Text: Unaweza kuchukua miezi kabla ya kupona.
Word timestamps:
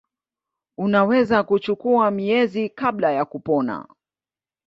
Unaweza 0.77 1.43
kuchukua 1.43 2.11
miezi 2.11 2.69
kabla 2.69 3.11
ya 3.11 3.25
kupona. 3.25 3.87